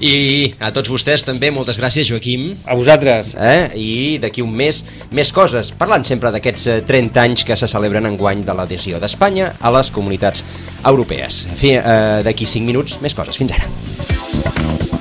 [0.01, 2.47] I a tots vostès també, moltes gràcies, Joaquim.
[2.65, 3.36] A vosaltres.
[3.38, 3.69] Eh?
[3.77, 3.91] I
[4.23, 8.17] d'aquí un mes, més coses, parlant sempre d'aquests eh, 30 anys que se celebren en
[8.17, 10.45] guany de l'adhesió d'Espanya a les comunitats
[10.86, 11.43] europees.
[11.59, 13.38] Fi, eh, d'aquí 5 minuts, més coses.
[13.38, 15.01] Fins ara.